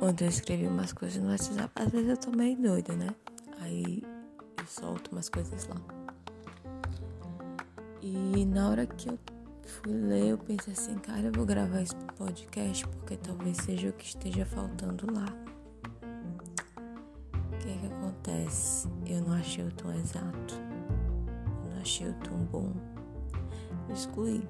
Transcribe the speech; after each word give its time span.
Ontem 0.00 0.24
eu 0.24 0.28
escrevi 0.28 0.68
umas 0.68 0.92
coisas 0.92 1.20
no 1.20 1.30
WhatsApp. 1.30 1.70
Às 1.74 1.90
vezes 1.90 2.08
eu 2.10 2.16
tô 2.16 2.30
meio 2.30 2.56
doida, 2.56 2.94
né? 2.94 3.08
Aí 3.60 4.02
eu 4.56 4.66
solto 4.66 5.10
umas 5.10 5.28
coisas 5.28 5.66
lá. 5.66 5.76
E 8.00 8.46
na 8.46 8.70
hora 8.70 8.86
que 8.86 9.08
eu 9.08 9.18
fui 9.64 9.92
ler, 9.92 10.28
eu 10.28 10.38
pensei 10.38 10.72
assim, 10.72 10.94
cara, 10.98 11.22
eu 11.22 11.32
vou 11.32 11.44
gravar 11.44 11.82
esse 11.82 11.96
podcast 12.16 12.86
porque 12.86 13.16
talvez 13.16 13.56
seja 13.56 13.88
o 13.88 13.92
que 13.92 14.06
esteja 14.06 14.46
faltando 14.46 15.12
lá. 15.12 15.26
O 17.52 17.58
que 17.58 17.68
é 17.68 17.76
que 17.78 17.86
acontece? 17.86 18.88
Eu 19.06 19.20
não 19.22 19.32
achei 19.32 19.66
o 19.66 19.72
tom 19.72 19.92
exato. 19.92 20.54
Eu 21.64 21.74
não 21.74 21.80
achei 21.80 22.08
o 22.08 22.14
tom 22.14 22.44
bom. 22.44 22.99
Excluí. 23.92 24.48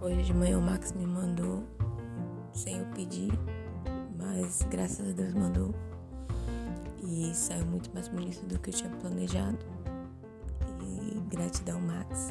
Hoje 0.00 0.22
de 0.22 0.34
manhã 0.34 0.58
o 0.58 0.62
Max 0.62 0.92
me 0.92 1.06
mandou 1.06 1.64
sem 2.52 2.78
eu 2.78 2.86
pedir 2.86 3.32
mas 4.36 4.62
graças 4.70 5.08
a 5.08 5.12
Deus 5.12 5.32
mandou. 5.34 5.74
E 7.02 7.34
saiu 7.34 7.64
muito 7.66 7.92
mais 7.94 8.08
bonito 8.08 8.44
do 8.46 8.58
que 8.58 8.70
eu 8.70 8.74
tinha 8.74 8.90
planejado. 8.96 9.58
E 10.82 11.20
gratidão, 11.28 11.80
Max. 11.80 12.28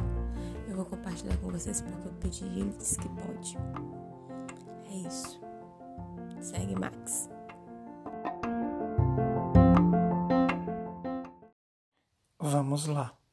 Eu 0.68 0.76
vou 0.76 0.86
compartilhar 0.86 1.38
com 1.38 1.50
vocês 1.50 1.82
porque 1.82 2.08
eu 2.08 2.14
pedi 2.14 2.44
e 2.44 2.60
ele 2.60 2.76
disse 2.78 3.00
que 3.00 3.10
pode. 3.10 3.58
É 4.90 5.08
isso. 5.08 5.40
Segue, 6.42 6.76
Max. 6.76 7.30
Vamos 12.40 12.86
lá. 12.88 13.25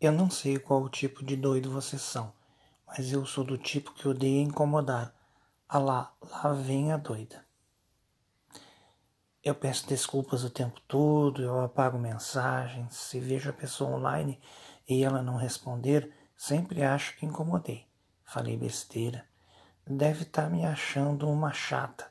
Eu 0.00 0.12
não 0.12 0.30
sei 0.30 0.58
qual 0.58 0.88
tipo 0.88 1.24
de 1.24 1.36
doido 1.36 1.70
vocês 1.70 2.02
são 2.02 2.32
mas 2.86 3.12
eu 3.12 3.26
sou 3.26 3.44
do 3.44 3.58
tipo 3.58 3.92
que 3.92 4.08
odeia 4.08 4.42
incomodar. 4.42 5.12
Ah 5.68 5.78
lá, 5.78 6.14
lá 6.22 6.52
vem 6.52 6.92
a 6.92 6.96
doida. 6.96 7.44
Eu 9.42 9.54
peço 9.54 9.86
desculpas 9.86 10.44
o 10.44 10.50
tempo 10.50 10.80
todo, 10.88 11.42
eu 11.42 11.60
apago 11.60 11.98
mensagens, 11.98 12.94
se 12.94 13.20
vejo 13.20 13.50
a 13.50 13.52
pessoa 13.52 13.96
online 13.96 14.40
e 14.88 15.04
ela 15.04 15.22
não 15.22 15.36
responder, 15.36 16.12
sempre 16.36 16.82
acho 16.82 17.16
que 17.16 17.26
incomodei. 17.26 17.86
Falei 18.24 18.56
besteira. 18.56 19.24
Deve 19.86 20.22
estar 20.22 20.44
tá 20.44 20.50
me 20.50 20.64
achando 20.64 21.28
uma 21.28 21.52
chata. 21.52 22.10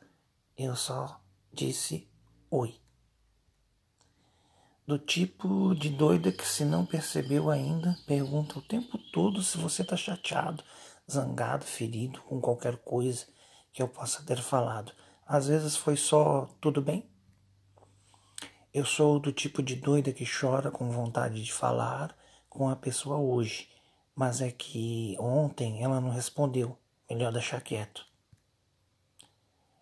Eu 0.57 0.75
só 0.75 1.19
disse 1.51 2.09
oi 2.49 2.79
do 4.87 4.99
tipo 4.99 5.73
de 5.73 5.89
doida 5.89 6.31
que, 6.31 6.47
se 6.47 6.63
não 6.63 6.85
percebeu 6.85 7.49
ainda, 7.49 7.97
pergunta 8.05 8.59
o 8.59 8.61
tempo 8.61 8.99
todo 9.11 9.41
se 9.41 9.57
você 9.57 9.81
está 9.81 9.97
chateado, 9.97 10.63
zangado, 11.11 11.65
ferido 11.65 12.21
com 12.21 12.39
qualquer 12.39 12.77
coisa 12.77 13.25
que 13.73 13.81
eu 13.81 13.87
possa 13.87 14.23
ter 14.23 14.37
falado. 14.37 14.91
Às 15.25 15.47
vezes 15.47 15.75
foi 15.75 15.97
só 15.97 16.47
tudo 16.61 16.83
bem. 16.83 17.09
Eu 18.71 18.85
sou 18.85 19.19
do 19.19 19.31
tipo 19.31 19.63
de 19.63 19.75
doida 19.75 20.13
que 20.13 20.25
chora 20.25 20.69
com 20.69 20.91
vontade 20.91 21.43
de 21.43 21.51
falar 21.51 22.15
com 22.47 22.69
a 22.69 22.75
pessoa 22.75 23.17
hoje, 23.17 23.67
mas 24.15 24.39
é 24.39 24.51
que 24.51 25.15
ontem 25.19 25.83
ela 25.83 25.99
não 25.99 26.11
respondeu. 26.11 26.77
Melhor 27.09 27.31
deixar 27.31 27.61
quieto. 27.61 28.05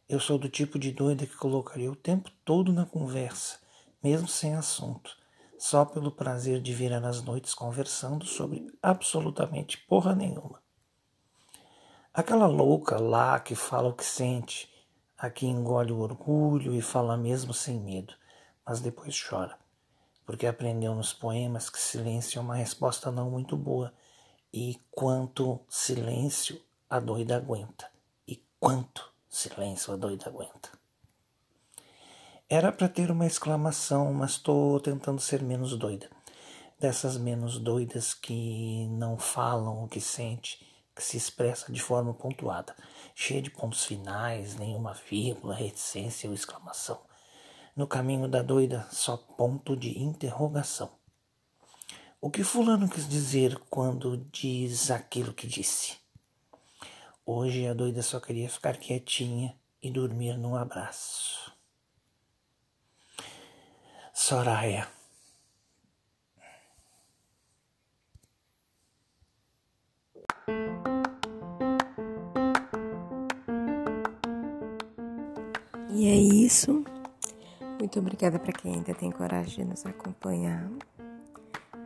Eu 0.08 0.20
sou 0.20 0.38
do 0.38 0.48
tipo 0.48 0.80
de 0.80 0.92
doida 0.92 1.26
que 1.26 1.36
colocaria 1.36 1.92
o 1.92 1.96
tempo 1.96 2.30
todo 2.46 2.72
na 2.72 2.86
conversa 2.86 3.63
mesmo 4.04 4.28
sem 4.28 4.54
assunto, 4.56 5.16
só 5.58 5.86
pelo 5.86 6.12
prazer 6.12 6.62
de 6.62 6.74
virar 6.74 7.06
as 7.06 7.24
noites 7.24 7.54
conversando 7.54 8.26
sobre 8.26 8.68
absolutamente 8.82 9.78
porra 9.78 10.14
nenhuma. 10.14 10.62
Aquela 12.14 12.46
louca 12.46 13.00
lá 13.00 13.40
que 13.40 13.56
fala 13.56 13.90
o 13.90 13.96
que 13.96 14.04
sente, 14.04 14.70
a 15.18 15.30
que 15.30 15.48
engole 15.48 15.94
o 15.94 16.00
orgulho 16.00 16.76
e 16.76 16.82
fala 16.82 17.16
mesmo 17.16 17.54
sem 17.54 17.80
medo, 17.80 18.14
mas 18.66 18.82
depois 18.82 19.18
chora, 19.18 19.58
porque 20.26 20.46
aprendeu 20.46 20.94
nos 20.94 21.14
poemas 21.14 21.70
que 21.70 21.80
silêncio 21.80 22.40
é 22.40 22.42
uma 22.42 22.56
resposta 22.56 23.10
não 23.10 23.32
muito 23.32 23.56
boa, 23.56 23.94
e 24.54 24.78
quanto 24.92 25.62
silêncio 25.70 26.62
a 26.90 27.00
doida 27.00 27.38
aguenta, 27.38 27.90
e 28.28 28.44
quanto 28.60 29.12
silêncio 29.30 29.94
a 29.94 29.96
doida 29.96 30.28
aguenta. 30.28 30.83
Era 32.56 32.72
para 32.72 32.88
ter 32.88 33.10
uma 33.10 33.26
exclamação, 33.26 34.14
mas 34.14 34.34
estou 34.34 34.80
tentando 34.80 35.20
ser 35.20 35.42
menos 35.42 35.76
doida. 35.76 36.08
Dessas 36.80 37.18
menos 37.18 37.58
doidas 37.58 38.14
que 38.14 38.88
não 38.92 39.18
falam 39.18 39.84
o 39.84 39.88
que 39.88 40.00
sente, 40.00 40.64
que 40.96 41.02
se 41.02 41.18
expressa 41.18 41.74
de 41.74 41.82
forma 41.82 42.14
pontuada, 42.14 42.76
cheia 43.16 43.42
de 43.42 43.50
pontos 43.50 43.84
finais, 43.86 44.56
nenhuma 44.56 44.94
vírgula, 44.94 45.56
reticência 45.56 46.30
ou 46.30 46.36
exclamação. 46.36 47.02
No 47.76 47.88
caminho 47.88 48.28
da 48.28 48.44
doida, 48.44 48.88
só 48.92 49.18
ponto 49.18 49.76
de 49.76 49.98
interrogação. 49.98 50.92
O 52.22 52.30
que 52.30 52.44
Fulano 52.44 52.88
quis 52.88 53.10
dizer 53.10 53.58
quando 53.68 54.16
diz 54.32 54.92
aquilo 54.92 55.34
que 55.34 55.48
disse? 55.48 55.98
Hoje 57.26 57.68
a 57.68 57.74
doida 57.74 58.04
só 58.04 58.20
queria 58.20 58.48
ficar 58.48 58.78
quietinha 58.78 59.58
e 59.82 59.90
dormir 59.90 60.38
num 60.38 60.56
abraço. 60.56 61.53
Soraya. 64.14 64.88
E 75.90 76.08
é 76.08 76.16
isso. 76.16 76.84
Muito 77.80 78.00
obrigada 78.00 78.38
para 78.38 78.54
quem 78.54 78.76
ainda 78.76 78.94
tem 78.94 79.12
coragem 79.12 79.64
de 79.64 79.72
nos 79.72 79.86
acompanhar. 79.86 80.70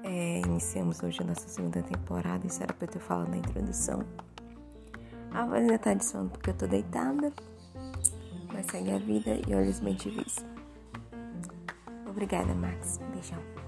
É, 0.03 0.39
iniciamos 0.39 1.01
hoje 1.01 1.21
a 1.21 1.25
nossa 1.25 1.47
segunda 1.47 1.81
temporada. 1.81 2.45
Isso 2.45 2.61
era 2.61 2.73
para 2.73 2.88
eu 2.88 2.91
ter 2.91 2.99
falado 2.99 3.29
na 3.29 3.38
introdução. 3.38 4.03
A 5.31 5.45
voz 5.45 5.61
ainda 5.61 5.79
tá 5.79 5.94
de 5.94 6.05
sono 6.05 6.29
porque 6.29 6.49
eu 6.49 6.57
tô 6.57 6.67
deitada. 6.67 7.31
Mas 8.51 8.65
segue 8.65 8.91
a 8.91 8.97
vida 8.97 9.39
e 9.47 9.55
olhos 9.55 9.79
bem 9.79 9.95
te. 9.95 10.09
Obrigada, 12.17 12.51
Max. 12.55 13.00
Beijão. 13.13 13.66